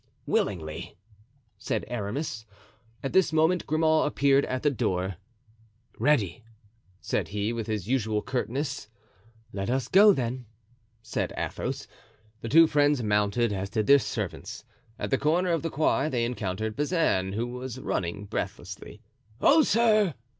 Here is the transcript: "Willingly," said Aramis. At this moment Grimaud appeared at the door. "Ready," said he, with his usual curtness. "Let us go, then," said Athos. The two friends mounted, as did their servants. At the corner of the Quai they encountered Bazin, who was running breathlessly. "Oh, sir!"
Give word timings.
"Willingly," 0.25 0.97
said 1.59 1.85
Aramis. 1.87 2.47
At 3.03 3.13
this 3.13 3.31
moment 3.31 3.67
Grimaud 3.67 4.07
appeared 4.07 4.45
at 4.45 4.63
the 4.63 4.71
door. 4.71 5.17
"Ready," 5.99 6.43
said 7.01 7.27
he, 7.27 7.53
with 7.53 7.67
his 7.67 7.87
usual 7.87 8.23
curtness. 8.23 8.89
"Let 9.53 9.69
us 9.69 9.87
go, 9.87 10.11
then," 10.11 10.47
said 11.03 11.33
Athos. 11.37 11.87
The 12.39 12.49
two 12.49 12.65
friends 12.65 13.03
mounted, 13.03 13.53
as 13.53 13.69
did 13.69 13.85
their 13.85 13.99
servants. 13.99 14.65
At 14.97 15.11
the 15.11 15.19
corner 15.19 15.51
of 15.51 15.61
the 15.61 15.69
Quai 15.69 16.09
they 16.09 16.25
encountered 16.25 16.75
Bazin, 16.75 17.33
who 17.33 17.45
was 17.45 17.77
running 17.79 18.25
breathlessly. 18.25 19.03
"Oh, 19.39 19.61
sir!" 19.61 20.15